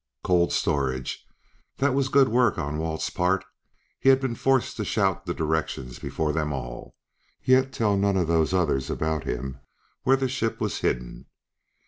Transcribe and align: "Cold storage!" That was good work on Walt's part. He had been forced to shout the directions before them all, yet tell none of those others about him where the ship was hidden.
"Cold 0.23 0.51
storage!" 0.51 1.27
That 1.77 1.93
was 1.93 2.09
good 2.09 2.27
work 2.27 2.57
on 2.57 2.79
Walt's 2.79 3.11
part. 3.11 3.45
He 3.99 4.09
had 4.09 4.19
been 4.19 4.33
forced 4.33 4.75
to 4.77 4.83
shout 4.83 5.27
the 5.27 5.33
directions 5.35 5.99
before 5.99 6.33
them 6.33 6.51
all, 6.51 6.95
yet 7.43 7.71
tell 7.71 7.95
none 7.95 8.17
of 8.17 8.27
those 8.27 8.51
others 8.51 8.89
about 8.89 9.25
him 9.25 9.59
where 10.01 10.17
the 10.17 10.27
ship 10.27 10.59
was 10.59 10.79
hidden. 10.79 11.27